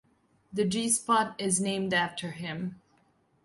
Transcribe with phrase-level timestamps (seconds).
[0.51, 2.81] The G-Spot is named after him.